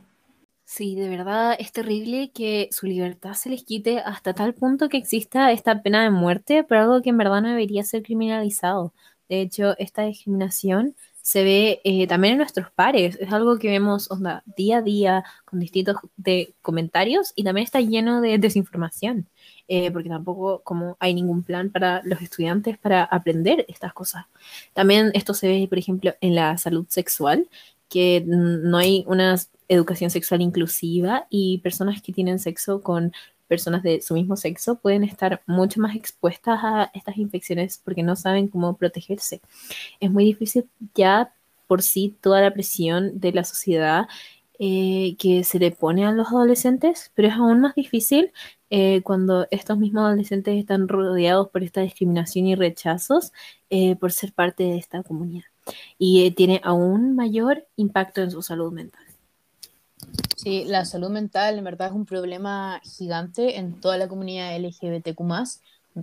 Sí, 0.70 0.94
de 0.96 1.08
verdad 1.08 1.56
es 1.58 1.72
terrible 1.72 2.30
que 2.30 2.68
su 2.72 2.86
libertad 2.86 3.32
se 3.32 3.48
les 3.48 3.64
quite 3.64 4.00
hasta 4.00 4.34
tal 4.34 4.52
punto 4.52 4.90
que 4.90 4.98
exista 4.98 5.50
esta 5.50 5.82
pena 5.82 6.02
de 6.02 6.10
muerte 6.10 6.62
por 6.62 6.76
algo 6.76 7.00
que 7.00 7.08
en 7.08 7.16
verdad 7.16 7.40
no 7.40 7.48
debería 7.48 7.82
ser 7.84 8.02
criminalizado. 8.02 8.92
De 9.30 9.40
hecho, 9.40 9.74
esta 9.78 10.02
discriminación 10.02 10.94
se 11.22 11.42
ve 11.42 11.80
eh, 11.84 12.06
también 12.06 12.32
en 12.32 12.38
nuestros 12.38 12.70
pares. 12.70 13.16
Es 13.18 13.32
algo 13.32 13.58
que 13.58 13.68
vemos 13.70 14.10
onda, 14.10 14.42
día 14.58 14.78
a 14.78 14.82
día 14.82 15.24
con 15.46 15.58
distintos 15.58 15.96
de 16.18 16.54
comentarios 16.60 17.32
y 17.34 17.44
también 17.44 17.64
está 17.64 17.80
lleno 17.80 18.20
de 18.20 18.36
desinformación, 18.36 19.26
eh, 19.68 19.90
porque 19.90 20.10
tampoco 20.10 20.60
como 20.64 20.98
hay 21.00 21.14
ningún 21.14 21.44
plan 21.44 21.70
para 21.70 22.02
los 22.04 22.20
estudiantes 22.20 22.76
para 22.76 23.04
aprender 23.04 23.64
estas 23.68 23.94
cosas. 23.94 24.26
También 24.74 25.12
esto 25.14 25.32
se 25.32 25.48
ve, 25.48 25.66
por 25.66 25.78
ejemplo, 25.78 26.12
en 26.20 26.34
la 26.34 26.58
salud 26.58 26.84
sexual, 26.90 27.48
que 27.88 28.22
no 28.26 28.76
hay 28.76 29.04
unas 29.06 29.50
educación 29.68 30.10
sexual 30.10 30.40
inclusiva 30.42 31.26
y 31.30 31.58
personas 31.58 32.02
que 32.02 32.12
tienen 32.12 32.38
sexo 32.38 32.82
con 32.82 33.12
personas 33.48 33.82
de 33.82 34.00
su 34.02 34.14
mismo 34.14 34.36
sexo 34.36 34.78
pueden 34.78 35.04
estar 35.04 35.42
mucho 35.46 35.80
más 35.80 35.96
expuestas 35.96 36.60
a 36.62 36.90
estas 36.94 37.16
infecciones 37.16 37.80
porque 37.82 38.02
no 38.02 38.14
saben 38.14 38.48
cómo 38.48 38.76
protegerse. 38.76 39.40
Es 40.00 40.10
muy 40.10 40.24
difícil 40.24 40.68
ya 40.94 41.32
por 41.66 41.82
sí 41.82 42.16
toda 42.20 42.40
la 42.40 42.52
presión 42.52 43.18
de 43.20 43.32
la 43.32 43.44
sociedad 43.44 44.06
eh, 44.60 45.16
que 45.18 45.44
se 45.44 45.58
le 45.58 45.70
pone 45.70 46.04
a 46.04 46.12
los 46.12 46.28
adolescentes, 46.28 47.12
pero 47.14 47.28
es 47.28 47.34
aún 47.34 47.60
más 47.60 47.74
difícil 47.74 48.32
eh, 48.70 49.02
cuando 49.02 49.46
estos 49.50 49.78
mismos 49.78 50.04
adolescentes 50.04 50.58
están 50.58 50.88
rodeados 50.88 51.48
por 51.48 51.62
esta 51.62 51.80
discriminación 51.80 52.46
y 52.46 52.54
rechazos 52.54 53.32
eh, 53.70 53.96
por 53.96 54.12
ser 54.12 54.32
parte 54.32 54.64
de 54.64 54.76
esta 54.76 55.02
comunidad. 55.02 55.44
Y 55.98 56.30
tiene 56.32 56.60
aún 56.64 57.14
mayor 57.14 57.66
impacto 57.76 58.22
en 58.22 58.30
su 58.30 58.42
salud 58.42 58.72
mental. 58.72 59.07
Sí, 60.36 60.64
la 60.64 60.84
salud 60.84 61.10
mental 61.10 61.58
en 61.58 61.64
verdad 61.64 61.88
es 61.88 61.94
un 61.94 62.06
problema 62.06 62.80
gigante 62.84 63.58
en 63.58 63.80
toda 63.80 63.96
la 63.98 64.08
comunidad 64.08 64.56
LGBTQ, 64.56 65.20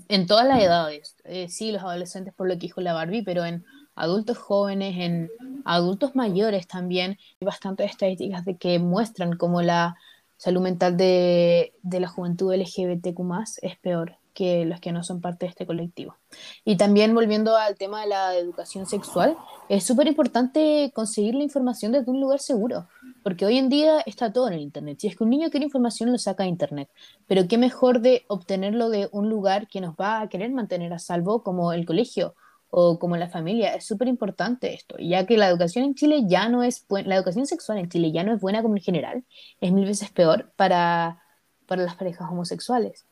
en 0.10 0.28
todas 0.28 0.48
las 0.48 0.62
edades. 0.62 1.16
Eh, 1.24 1.48
sí, 1.50 1.72
los 1.72 1.82
adolescentes, 1.82 2.34
por 2.34 2.48
lo 2.48 2.54
que 2.54 2.60
dijo 2.60 2.82
la 2.82 2.94
Barbie, 2.94 3.24
pero 3.24 3.46
en 3.46 3.64
adultos 3.96 4.38
jóvenes, 4.38 4.96
en 4.98 5.32
adultos 5.64 6.16
mayores 6.16 6.68
también, 6.68 7.18
hay 7.40 7.46
bastantes 7.46 7.92
estadísticas 7.92 8.46
de 8.46 8.58
que 8.58 8.78
muestran 8.80 9.38
cómo 9.38 9.62
la 9.62 9.96
salud 10.38 10.62
mental 10.62 10.98
de, 10.98 11.74
de 11.82 12.00
la 12.00 12.08
juventud 12.08 12.54
LGBTQ 12.54 13.20
es 13.62 13.78
peor 13.78 14.18
que 14.36 14.66
los 14.66 14.82
que 14.82 14.92
no 14.92 15.02
son 15.02 15.22
parte 15.22 15.46
de 15.46 15.50
este 15.50 15.66
colectivo. 15.66 16.18
Y 16.66 16.76
también 16.76 17.16
volviendo 17.16 17.56
al 17.56 17.78
tema 17.78 18.02
de 18.02 18.08
la 18.08 18.36
educación 18.36 18.86
sexual, 18.86 19.38
es 19.70 19.86
súper 19.86 20.08
importante 20.08 20.92
conseguir 20.94 21.36
la 21.36 21.44
información 21.44 21.94
desde 21.94 22.12
un 22.12 22.20
lugar 22.20 22.40
seguro. 22.40 22.86
Porque 23.26 23.44
hoy 23.44 23.58
en 23.58 23.70
día 23.70 24.02
está 24.06 24.32
todo 24.32 24.50
en 24.50 24.54
el 24.54 24.60
Internet. 24.62 25.00
Si 25.00 25.08
es 25.08 25.16
que 25.16 25.24
un 25.24 25.32
niño 25.32 25.50
quiere 25.50 25.66
información, 25.66 26.12
lo 26.12 26.20
saca 26.20 26.44
a 26.44 26.46
Internet. 26.46 26.92
Pero 27.26 27.48
qué 27.48 27.58
mejor 27.58 28.02
de 28.02 28.24
obtenerlo 28.28 28.90
de 28.90 29.10
un 29.12 29.30
lugar 29.30 29.68
que 29.68 29.82
nos 29.82 29.96
va 29.96 30.22
a 30.22 30.30
querer 30.30 30.52
mantener 30.52 30.94
a 30.94 31.00
salvo, 31.00 31.42
como 31.42 31.74
el 31.74 31.88
colegio 31.88 32.36
o 32.70 33.00
como 33.00 33.18
la 33.18 33.28
familia. 33.28 33.74
Es 33.74 33.88
súper 33.88 34.10
importante 34.10 34.76
esto, 34.76 34.96
ya 35.00 35.26
que 35.26 35.38
la 35.38 35.48
educación 35.50 35.86
en 35.86 35.96
Chile 35.96 36.26
ya 36.28 36.50
no 36.50 36.62
es 36.62 36.88
buena, 36.88 37.10
la 37.10 37.16
educación 37.16 37.48
sexual 37.48 37.80
en 37.80 37.90
Chile 37.90 38.12
ya 38.12 38.24
no 38.24 38.32
es 38.32 38.40
buena 38.40 38.62
como 38.62 38.76
en 38.76 38.84
general, 38.84 39.26
es 39.60 39.72
mil 39.72 39.86
veces 39.86 40.12
peor 40.12 40.54
para, 40.56 41.24
para 41.66 41.82
las 41.82 41.96
parejas 41.96 42.30
homosexuales 42.30 43.08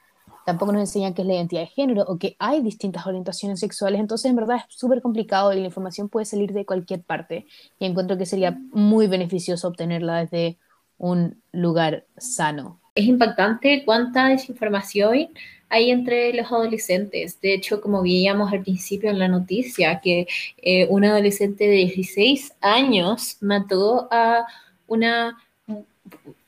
tampoco 0.46 0.72
nos 0.72 0.82
enseñan 0.82 1.14
qué 1.14 1.22
es 1.22 1.28
la 1.28 1.36
identidad 1.36 1.62
de 1.62 1.68
género 1.68 2.04
o 2.08 2.18
que 2.18 2.36
hay 2.40 2.62
distintas 2.62 3.06
orientaciones 3.08 3.60
sexuales, 3.60 4.00
entonces 4.00 4.30
en 4.30 4.36
verdad 4.36 4.58
es 4.58 4.76
súper 4.76 5.02
complicado 5.02 5.54
y 5.54 5.60
la 5.60 5.66
información 5.66 6.10
puede 6.10 6.26
salir 6.26 6.54
de 6.54 6.66
cualquier 6.66 7.02
parte 7.02 7.46
y 7.80 7.86
encuentro 7.86 8.18
que 8.18 8.26
sería 8.26 8.58
muy 8.72 9.08
beneficioso 9.08 9.68
obtenerla 9.68 10.20
desde 10.20 10.58
un 10.98 11.42
lugar 11.52 12.06
sano. 12.18 12.80
Es 12.96 13.06
impactante 13.06 13.84
cuánta 13.86 14.28
desinformación 14.28 15.30
hay 15.70 15.90
entre 15.90 16.32
los 16.34 16.52
adolescentes. 16.52 17.42
De 17.42 17.56
hecho, 17.56 17.82
como 17.82 18.04
veíamos 18.04 18.54
al 18.54 18.62
principio 18.62 19.10
en 19.10 19.18
la 19.18 19.28
noticia, 19.28 20.00
que 20.00 20.28
eh, 20.62 20.88
un 20.90 21.04
adolescente 21.04 21.64
de 21.64 21.78
16 21.78 22.54
años 22.62 23.38
mató 23.42 24.08
a 24.12 24.46
una 24.88 25.36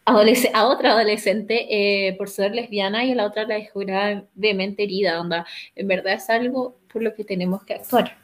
a 0.05 0.67
otra 0.67 0.91
adolescente 0.91 1.67
eh, 2.07 2.13
por 2.13 2.29
ser 2.29 2.53
lesbiana 2.53 3.03
y 3.03 3.12
a 3.12 3.15
la 3.15 3.25
otra 3.25 3.45
la 3.45 3.55
dejó 3.55 3.79
gravemente 3.79 4.83
herida, 4.83 5.19
onda. 5.19 5.45
En 5.75 5.88
verdad 5.88 6.13
es 6.13 6.29
algo 6.29 6.77
por 6.91 7.01
lo 7.01 7.13
que 7.15 7.24
tenemos 7.24 7.63
que 7.63 7.74
actuar. 7.74 8.15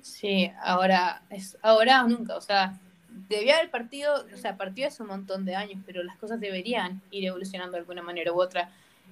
Sí, 0.00 0.50
ahora, 0.62 1.22
es 1.30 1.58
ahora 1.62 2.04
o 2.04 2.08
nunca, 2.08 2.36
o 2.36 2.40
sea, 2.40 2.78
debía 3.28 3.56
haber 3.56 3.70
partido, 3.70 4.26
o 4.32 4.36
sea, 4.36 4.56
partió 4.56 4.86
hace 4.86 5.02
un 5.02 5.08
montón 5.08 5.44
de 5.44 5.54
años, 5.54 5.82
pero 5.86 6.02
las 6.02 6.16
cosas 6.16 6.40
deberían 6.40 7.02
ir 7.10 7.26
evolucionando 7.26 7.72
de 7.72 7.80
alguna 7.80 8.02
manera 8.02 8.32
u 8.32 8.40
otra. 8.40 8.70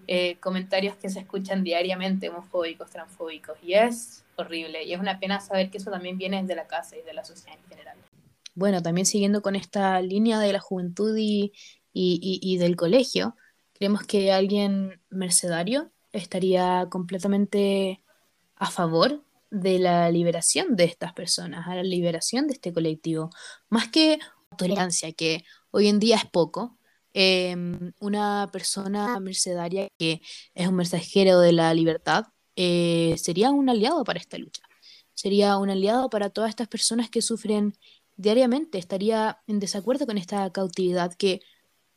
Eh, 0.09 0.37
comentarios 0.41 0.97
que 0.97 1.09
se 1.09 1.21
escuchan 1.21 1.63
diariamente, 1.63 2.29
homofóbicos, 2.29 2.91
transfóbicos, 2.91 3.57
y 3.63 3.75
es 3.75 4.25
horrible, 4.37 4.83
y 4.83 4.93
es 4.93 4.99
una 4.99 5.21
pena 5.21 5.39
saber 5.39 5.71
que 5.71 5.79
eso 5.79 5.91
también 5.91 6.19
viene 6.19 6.43
de 6.43 6.57
la 6.57 6.67
casa 6.67 6.97
y 6.97 7.03
de 7.03 7.13
la 7.13 7.25
sociedad 7.25 7.57
en 7.57 7.69
general 7.69 7.97
bueno, 8.55 8.83
también 8.83 9.07
siguiendo 9.07 9.43
con 9.43 9.57
esta 9.57 10.01
línea 10.01 10.39
de 10.39 10.53
la 10.53 10.61
juventud 10.61 11.17
y, 11.17 11.53
del 12.59 12.77
colegio, 12.77 13.37
creemos 13.73 14.03
que 14.03 14.33
alguien 14.33 15.01
mercedario 15.11 15.93
estaría 16.13 16.87
completamente 16.91 18.03
a 18.57 18.71
favor 18.71 19.25
de 19.51 19.79
la 19.79 20.11
liberación 20.11 20.77
de 20.77 20.85
estas 20.85 21.13
personas, 21.13 21.67
a 21.67 21.75
la 21.77 21.83
liberación 21.83 22.47
de 22.47 22.55
este 22.55 22.73
colectivo, 22.73 23.31
más 23.69 23.89
que 23.89 24.19
tolerancia, 24.57 25.13
que 25.13 25.45
hoy 25.71 25.89
en 25.89 25.99
día 25.99 26.17
es 26.17 26.27
poco. 26.27 26.79
Em, 27.15 27.93
una 28.01 28.49
persona 28.53 29.21
mercedaria 29.21 29.89
que 29.99 30.23
es 30.55 30.67
un 30.67 30.77
mensajero 30.77 31.41
de 31.41 31.53
la 31.53 31.75
libertad 31.75 32.25
eh, 32.57 33.15
sería 33.19 33.51
un 33.51 33.69
aliado 33.69 34.03
para 34.05 34.19
esta 34.19 34.39
lucha, 34.39 34.63
sería 35.15 35.59
un 35.59 35.69
aliado 35.69 36.09
para 36.09 36.31
todas 36.31 36.51
estas 36.51 36.69
personas 36.69 37.11
que 37.11 37.21
sufren 37.21 37.75
diariamente 38.23 38.79
estaría 38.79 39.39
en 39.47 39.59
desacuerdo 39.59 40.07
con 40.07 40.17
esta 40.17 40.51
cautividad 40.51 41.13
que 41.15 41.41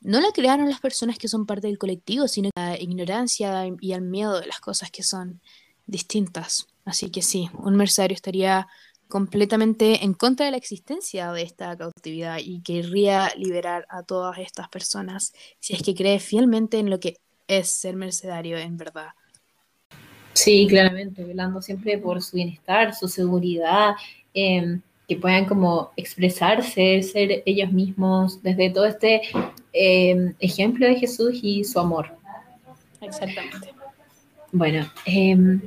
no 0.01 0.19
la 0.19 0.31
crearon 0.33 0.69
las 0.69 0.81
personas 0.81 1.17
que 1.17 1.27
son 1.27 1.45
parte 1.45 1.67
del 1.67 1.77
colectivo, 1.77 2.27
sino 2.27 2.49
la 2.55 2.79
ignorancia 2.79 3.65
y 3.79 3.93
el 3.93 4.01
miedo 4.01 4.39
de 4.39 4.47
las 4.47 4.59
cosas 4.59 4.91
que 4.91 5.03
son 5.03 5.41
distintas. 5.87 6.67
Así 6.83 7.09
que 7.09 7.21
sí, 7.21 7.49
un 7.53 7.75
mercenario 7.75 8.15
estaría 8.15 8.67
completamente 9.07 10.03
en 10.03 10.13
contra 10.13 10.45
de 10.45 10.51
la 10.51 10.57
existencia 10.57 11.31
de 11.31 11.43
esta 11.43 11.77
cautividad 11.77 12.39
y 12.39 12.61
querría 12.61 13.31
liberar 13.37 13.85
a 13.89 14.03
todas 14.03 14.39
estas 14.39 14.67
personas 14.69 15.33
si 15.59 15.73
es 15.73 15.83
que 15.83 15.93
cree 15.93 16.19
fielmente 16.19 16.79
en 16.79 16.89
lo 16.89 16.99
que 16.99 17.17
es 17.47 17.69
ser 17.69 17.95
mercenario 17.95 18.57
en 18.57 18.77
verdad. 18.77 19.09
Sí, 20.33 20.67
claramente, 20.67 21.23
velando 21.23 21.61
siempre 21.61 21.97
por 21.97 22.21
su 22.21 22.35
bienestar, 22.35 22.93
su 22.93 23.07
seguridad, 23.07 23.93
em, 24.33 24.81
que 25.07 25.15
puedan 25.17 25.45
como 25.45 25.91
expresarse, 25.95 27.01
ser 27.03 27.43
ellos 27.45 27.71
mismos, 27.71 28.41
desde 28.41 28.69
todo 28.69 28.85
este 28.85 29.21
em, 29.73 30.33
ejemplo 30.39 30.87
de 30.87 30.95
Jesús 30.95 31.39
y 31.41 31.63
su 31.63 31.79
amor. 31.79 32.17
Exactamente. 33.01 33.75
Bueno, 34.51 34.89
em, 35.05 35.59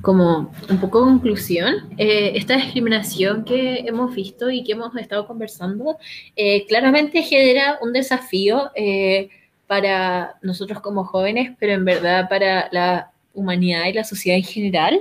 como 0.00 0.50
un 0.70 0.80
poco 0.80 1.00
conclusión, 1.02 1.90
eh, 1.98 2.32
esta 2.34 2.56
discriminación 2.56 3.44
que 3.44 3.80
hemos 3.80 4.14
visto 4.14 4.50
y 4.50 4.64
que 4.64 4.72
hemos 4.72 4.96
estado 4.96 5.26
conversando 5.26 5.98
eh, 6.34 6.66
claramente 6.66 7.22
genera 7.22 7.78
un 7.82 7.92
desafío 7.92 8.70
eh, 8.74 9.28
para 9.66 10.36
nosotros 10.40 10.80
como 10.80 11.04
jóvenes, 11.04 11.52
pero 11.58 11.74
en 11.74 11.84
verdad 11.84 12.28
para 12.28 12.70
la 12.72 13.10
humanidad 13.34 13.84
y 13.86 13.92
la 13.92 14.04
sociedad 14.04 14.38
en 14.38 14.44
general, 14.44 15.00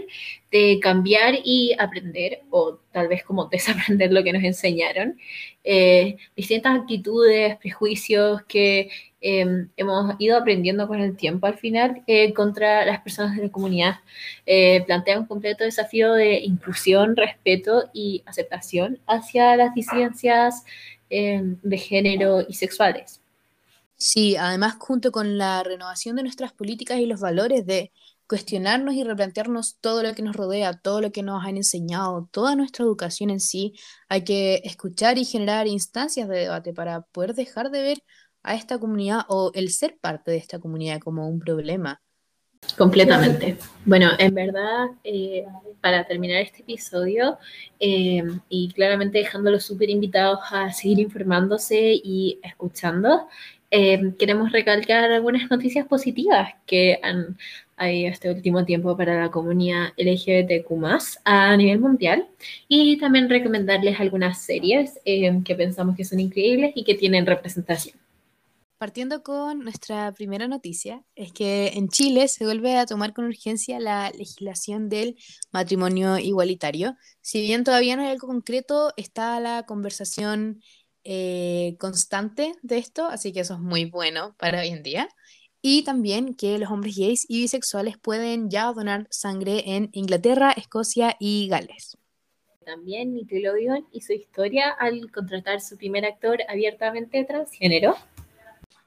de 0.51 0.79
cambiar 0.81 1.35
y 1.43 1.73
aprender, 1.79 2.41
o 2.49 2.77
tal 2.91 3.07
vez 3.07 3.23
como 3.23 3.45
desaprender 3.51 4.11
lo 4.11 4.23
que 4.23 4.33
nos 4.33 4.43
enseñaron, 4.43 5.17
eh, 5.63 6.17
distintas 6.35 6.79
actitudes, 6.79 7.57
prejuicios 7.57 8.41
que 8.43 8.89
em, 9.21 9.69
hemos 9.77 10.15
ido 10.19 10.37
aprendiendo 10.37 10.87
con 10.87 10.99
el 10.99 11.15
tiempo 11.15 11.47
al 11.47 11.57
final 11.57 12.03
eh, 12.07 12.33
contra 12.33 12.85
las 12.85 13.01
personas 13.01 13.37
de 13.37 13.43
la 13.43 13.51
comunidad. 13.51 13.95
Eh, 14.45 14.83
plantea 14.85 15.19
un 15.19 15.25
completo 15.27 15.63
desafío 15.63 16.13
de 16.13 16.39
inclusión, 16.39 17.15
respeto 17.15 17.89
y 17.93 18.23
aceptación 18.25 18.99
hacia 19.07 19.55
las 19.55 19.73
disidencias 19.75 20.65
em, 21.09 21.57
de 21.61 21.77
género 21.77 22.41
y 22.47 22.53
sexuales. 22.55 23.21
Sí, 23.95 24.35
además 24.35 24.77
junto 24.79 25.11
con 25.11 25.37
la 25.37 25.63
renovación 25.63 26.15
de 26.15 26.23
nuestras 26.23 26.53
políticas 26.53 26.97
y 26.97 27.05
los 27.05 27.21
valores 27.21 27.67
de 27.67 27.91
cuestionarnos 28.31 28.93
y 28.93 29.03
replantearnos 29.03 29.75
todo 29.81 30.03
lo 30.03 30.15
que 30.15 30.21
nos 30.21 30.37
rodea, 30.37 30.79
todo 30.79 31.01
lo 31.01 31.11
que 31.11 31.21
nos 31.21 31.43
han 31.43 31.57
enseñado, 31.57 32.29
toda 32.31 32.55
nuestra 32.55 32.85
educación 32.85 33.29
en 33.29 33.41
sí. 33.41 33.73
Hay 34.07 34.23
que 34.23 34.61
escuchar 34.63 35.17
y 35.17 35.25
generar 35.25 35.67
instancias 35.67 36.29
de 36.29 36.37
debate 36.37 36.71
para 36.73 37.01
poder 37.01 37.33
dejar 37.33 37.71
de 37.71 37.81
ver 37.81 37.97
a 38.41 38.55
esta 38.55 38.79
comunidad 38.79 39.25
o 39.27 39.51
el 39.53 39.69
ser 39.69 39.97
parte 39.99 40.31
de 40.31 40.37
esta 40.37 40.59
comunidad 40.59 41.01
como 41.01 41.27
un 41.27 41.41
problema. 41.41 42.01
Completamente. 42.77 43.57
Bueno, 43.83 44.11
en 44.17 44.33
verdad, 44.33 44.85
eh, 45.03 45.43
para 45.81 46.05
terminar 46.05 46.37
este 46.37 46.61
episodio 46.61 47.37
eh, 47.81 48.23
y 48.47 48.71
claramente 48.71 49.17
dejándolos 49.17 49.65
súper 49.65 49.89
invitados 49.89 50.39
a 50.51 50.71
seguir 50.71 50.99
informándose 50.99 51.99
y 52.01 52.39
escuchando, 52.43 53.27
eh, 53.71 54.13
queremos 54.19 54.51
recalcar 54.51 55.11
algunas 55.11 55.49
noticias 55.49 55.87
positivas 55.87 56.53
que 56.65 56.99
han 57.01 57.37
habido 57.77 58.11
este 58.11 58.29
último 58.29 58.65
tiempo 58.65 58.95
para 58.97 59.19
la 59.19 59.31
comunidad 59.31 59.93
LGBTQ 59.97 60.71
a 61.23 61.57
nivel 61.57 61.79
mundial 61.79 62.27
y 62.67 62.97
también 62.97 63.29
recomendarles 63.29 63.99
algunas 63.99 64.41
series 64.41 64.99
eh, 65.05 65.41
que 65.45 65.55
pensamos 65.55 65.95
que 65.95 66.05
son 66.05 66.19
increíbles 66.19 66.73
y 66.75 66.83
que 66.83 66.95
tienen 66.95 67.25
representación. 67.25 67.97
Partiendo 68.77 69.21
con 69.21 69.59
nuestra 69.59 70.11
primera 70.11 70.47
noticia, 70.47 71.03
es 71.15 71.31
que 71.31 71.67
en 71.75 71.87
Chile 71.87 72.27
se 72.27 72.45
vuelve 72.45 72.77
a 72.77 72.87
tomar 72.87 73.13
con 73.13 73.25
urgencia 73.25 73.79
la 73.79 74.09
legislación 74.09 74.89
del 74.89 75.17
matrimonio 75.51 76.17
igualitario. 76.17 76.97
Si 77.21 77.41
bien 77.41 77.63
todavía 77.63 77.95
no 77.95 78.01
hay 78.01 78.09
algo 78.09 78.27
concreto, 78.27 78.91
está 78.97 79.39
la 79.39 79.67
conversación 79.67 80.61
eh, 81.03 81.75
constante 81.79 82.53
de 82.61 82.77
esto, 82.77 83.07
así 83.07 83.33
que 83.33 83.41
eso 83.41 83.55
es 83.55 83.59
muy 83.59 83.85
bueno 83.85 84.35
para 84.37 84.61
hoy 84.61 84.67
en 84.69 84.83
día. 84.83 85.09
Y 85.61 85.83
también 85.83 86.33
que 86.33 86.57
los 86.57 86.71
hombres 86.71 86.95
gays 86.97 87.25
y 87.29 87.41
bisexuales 87.41 87.97
pueden 87.97 88.49
ya 88.49 88.71
donar 88.73 89.07
sangre 89.11 89.63
en 89.75 89.89
Inglaterra, 89.93 90.51
Escocia 90.51 91.15
y 91.19 91.47
Gales. 91.49 91.97
También 92.65 93.13
Nickelodeon 93.13 93.87
y 93.91 94.01
su 94.01 94.13
historia 94.13 94.69
al 94.69 95.11
contratar 95.11 95.61
su 95.61 95.77
primer 95.77 96.05
actor 96.05 96.39
abiertamente 96.47 97.23
transgénero. 97.23 97.95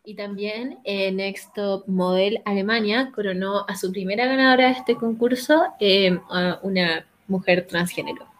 Y 0.04 0.14
también 0.14 0.78
eh, 0.84 1.10
Next 1.12 1.54
Top 1.54 1.84
Model 1.86 2.42
Alemania 2.44 3.10
coronó 3.14 3.64
a 3.68 3.76
su 3.76 3.90
primera 3.90 4.26
ganadora 4.26 4.66
de 4.66 4.72
este 4.72 4.96
concurso, 4.96 5.64
eh, 5.80 6.18
una 6.62 7.06
mujer 7.26 7.66
transgénero. 7.66 8.33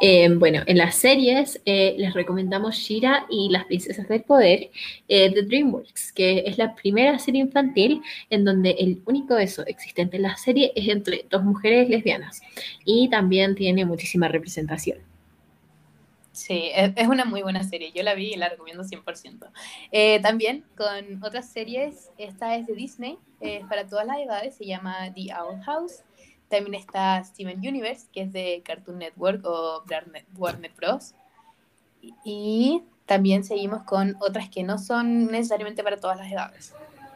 Eh, 0.00 0.28
bueno, 0.34 0.62
en 0.66 0.78
las 0.78 0.96
series 0.96 1.60
eh, 1.64 1.94
les 1.98 2.14
recomendamos 2.14 2.76
Shira 2.76 3.26
y 3.30 3.48
las 3.50 3.64
Princesas 3.64 4.08
del 4.08 4.22
Poder 4.22 4.70
eh, 5.08 5.30
de 5.30 5.42
DreamWorks, 5.42 6.12
que 6.12 6.44
es 6.46 6.58
la 6.58 6.74
primera 6.74 7.18
serie 7.18 7.40
infantil 7.40 8.02
en 8.30 8.44
donde 8.44 8.70
el 8.72 9.02
único 9.06 9.36
beso 9.36 9.64
existente 9.66 10.16
en 10.16 10.22
la 10.22 10.36
serie 10.36 10.72
es 10.74 10.88
entre 10.88 11.26
dos 11.30 11.44
mujeres 11.44 11.88
lesbianas 11.88 12.42
y 12.84 13.08
también 13.08 13.54
tiene 13.54 13.84
muchísima 13.84 14.28
representación. 14.28 14.98
Sí, 16.32 16.72
es, 16.74 17.06
una 17.06 17.24
muy 17.24 17.42
buena 17.42 17.62
serie. 17.62 17.92
Yo 17.94 18.02
la 18.02 18.14
vi 18.14 18.34
y 18.34 18.36
la 18.36 18.48
recomiendo 18.48 18.82
100%. 18.82 20.20
también 20.20 20.64
con 20.76 21.22
otras 21.22 21.48
series, 21.48 22.10
esta 22.18 22.56
es 22.56 22.66
de 22.66 22.74
Disney, 22.74 23.18
para 23.68 23.86
todas 23.86 24.04
las 24.04 24.18
edades, 24.18 24.56
se 24.56 24.66
llama 24.66 25.12
The 25.14 25.32
Owl 25.32 25.62
House. 25.62 26.02
También 26.54 26.74
está 26.74 27.24
Steven 27.24 27.58
Universe, 27.58 28.06
que 28.12 28.22
es 28.22 28.32
de 28.32 28.62
Cartoon 28.64 28.98
Network 28.98 29.44
o 29.44 29.82
Warner 30.36 30.72
Bros. 30.76 31.12
Y 32.24 32.84
también 33.06 33.42
seguimos 33.42 33.82
con 33.82 34.14
otras 34.20 34.50
que 34.50 34.62
no 34.62 34.78
son 34.78 35.26
necesariamente 35.26 35.82
para 35.82 35.96
todas 35.96 36.16
las 36.16 36.30
edades. 36.30 36.72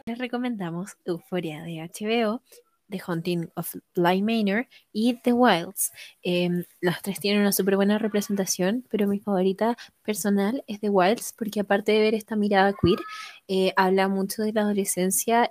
Les 0.07 0.17
recomendamos 0.17 0.97
Euphoria 1.05 1.63
de 1.63 1.89
HBO, 1.89 2.41
The 2.89 2.99
Haunting 3.07 3.49
of 3.55 3.75
Bly 3.95 4.21
Manor 4.21 4.67
y 4.91 5.13
The 5.13 5.31
Wilds. 5.31 5.93
Eh, 6.21 6.65
las 6.81 7.01
tres 7.01 7.21
tienen 7.21 7.39
una 7.39 7.53
súper 7.53 7.77
buena 7.77 7.97
representación, 7.97 8.83
pero 8.89 9.07
mi 9.07 9.19
favorita 9.19 9.77
personal 10.03 10.65
es 10.67 10.81
The 10.81 10.89
Wilds 10.89 11.33
porque 11.37 11.61
aparte 11.61 11.93
de 11.93 11.99
ver 12.01 12.13
esta 12.13 12.35
mirada 12.35 12.73
queer, 12.73 12.99
eh, 13.47 13.71
habla 13.77 14.09
mucho 14.09 14.41
de 14.41 14.51
la 14.51 14.63
adolescencia 14.63 15.49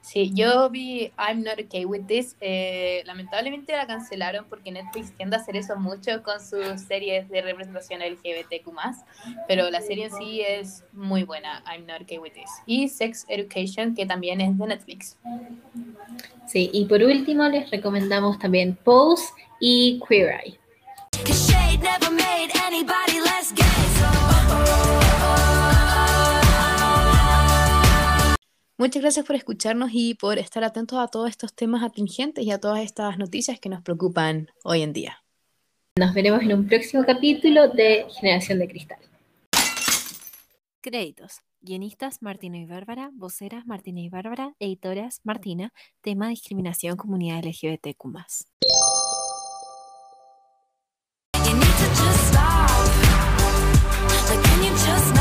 Sí, 0.00 0.32
yo 0.34 0.70
vi 0.70 1.12
I'm 1.18 1.42
Not 1.42 1.60
Okay 1.66 1.84
With 1.84 2.06
This. 2.06 2.36
Eh, 2.40 3.02
lamentablemente 3.04 3.76
la 3.76 3.86
cancelaron 3.86 4.46
porque 4.48 4.70
Netflix 4.70 5.12
tiende 5.12 5.36
a 5.36 5.40
hacer 5.40 5.56
eso 5.56 5.76
mucho 5.76 6.22
con 6.22 6.40
sus 6.40 6.80
series 6.86 7.28
de 7.28 7.42
representación 7.42 8.00
LGBTQ. 8.00 8.72
Pero 9.46 9.70
la 9.70 9.80
serie 9.80 10.06
en 10.06 10.12
sí 10.12 10.40
es 10.40 10.84
muy 10.92 11.24
buena, 11.24 11.62
I'm 11.66 11.86
Not 11.86 12.02
Okay 12.02 12.18
With 12.18 12.32
This. 12.32 12.50
Y 12.66 12.88
Sex 12.88 13.26
Education, 13.28 13.94
que 13.94 14.06
también 14.06 14.40
es 14.40 14.56
de 14.56 14.66
Netflix. 14.66 15.18
Sí, 16.46 16.70
y 16.72 16.86
por 16.86 17.02
último 17.02 17.46
les 17.48 17.70
recomendamos 17.70 18.38
también 18.38 18.78
Pose 18.82 19.24
y 19.60 20.00
Queer 20.08 20.40
Eye. 20.42 20.58
Muchas 28.80 29.02
gracias 29.02 29.26
por 29.26 29.34
escucharnos 29.34 29.90
y 29.92 30.14
por 30.14 30.38
estar 30.38 30.62
atentos 30.62 31.00
a 31.00 31.08
todos 31.08 31.28
estos 31.28 31.52
temas 31.52 31.82
atingentes 31.82 32.44
y 32.44 32.52
a 32.52 32.60
todas 32.60 32.78
estas 32.78 33.18
noticias 33.18 33.58
que 33.58 33.68
nos 33.68 33.82
preocupan 33.82 34.52
hoy 34.62 34.82
en 34.82 34.92
día. 34.92 35.24
Nos 35.98 36.14
veremos 36.14 36.42
en 36.42 36.52
un 36.52 36.68
próximo 36.68 37.02
capítulo 37.04 37.66
de 37.66 38.06
Generación 38.20 38.60
de 38.60 38.68
Cristal. 38.68 38.98
Créditos. 40.80 41.40
Guionistas 41.60 42.22
Martino 42.22 42.56
y 42.56 42.66
Bárbara, 42.66 43.10
voceras 43.14 43.66
Martina 43.66 43.98
y 43.98 44.10
Bárbara, 44.10 44.54
editoras 44.60 45.22
Martina, 45.24 45.72
tema 46.00 46.28
discriminación 46.28 46.96
comunidad 46.96 47.44
LGBTQ. 47.44 48.04
You 51.44 51.54
need 51.54 51.74
to 51.74 51.88
just 51.96 52.28
stop. 52.28 52.70
Like, 54.28 54.40
can 54.44 54.62
you 54.62 54.70
just 54.70 55.18